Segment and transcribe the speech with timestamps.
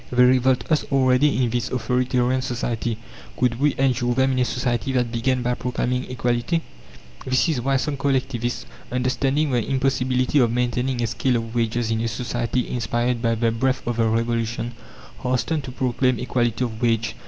[0.11, 2.97] They revolt us already in this authoritarian society.
[3.37, 6.63] Could we endure them in a society that began by proclaiming equality?
[7.23, 12.01] This is why some collectivists, understanding the impossibility of maintaining a scale of wages in
[12.01, 14.71] a society inspired by the breath of the Revolution,
[15.21, 17.13] hasten to proclaim equality of wage.